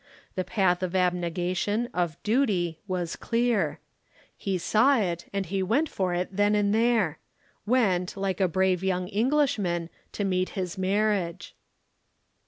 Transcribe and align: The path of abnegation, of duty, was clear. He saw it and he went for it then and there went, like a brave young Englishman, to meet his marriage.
The 0.33 0.43
path 0.43 0.81
of 0.81 0.95
abnegation, 0.95 1.87
of 1.93 2.17
duty, 2.23 2.79
was 2.87 3.15
clear. 3.15 3.79
He 4.35 4.57
saw 4.57 4.97
it 4.97 5.29
and 5.31 5.45
he 5.45 5.61
went 5.61 5.87
for 5.87 6.15
it 6.15 6.29
then 6.31 6.55
and 6.55 6.73
there 6.73 7.19
went, 7.67 8.17
like 8.17 8.41
a 8.41 8.47
brave 8.47 8.83
young 8.83 9.07
Englishman, 9.09 9.91
to 10.13 10.23
meet 10.23 10.49
his 10.57 10.75
marriage. 10.75 11.53